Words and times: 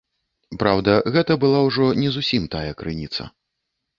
Праўда, 0.61 0.95
гэта 1.17 1.33
была 1.43 1.59
ўжо 1.67 1.85
не 2.01 2.09
зусім 2.15 2.47
тая 2.55 2.65
крыніца. 2.79 3.29